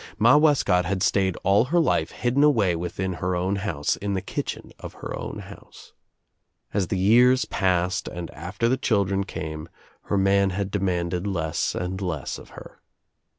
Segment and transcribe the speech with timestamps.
[0.17, 4.19] Ma Wescott had stayed all her life hidden away within her own house, in the
[4.23, 5.93] kitchen of her house.
[6.73, 9.69] As the years passed and after the children came
[10.05, 12.81] her man had, demanded less and less of her.